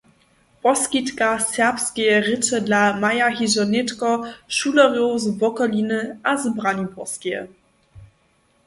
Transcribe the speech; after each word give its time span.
Poskitka 0.61 1.37
serbskeje 1.39 2.15
rěče 2.27 2.59
dla 2.67 2.83
maja 3.01 3.27
hižo 3.37 3.63
nětko 3.73 4.09
šulerjow 4.55 5.13
z 5.23 5.25
wokoliny 5.39 6.01
a 6.29 6.31
z 6.41 6.43
Braniborskeje. 6.57 7.41